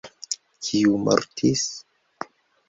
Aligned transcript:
Kiu 0.67 0.95
mortis? 1.03 1.67